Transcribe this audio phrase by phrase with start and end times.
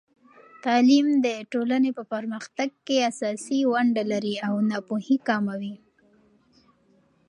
[0.63, 5.75] تعلیم د ټولنې په پرمختګ کې اساسي ونډه لري او ناپوهي کموي.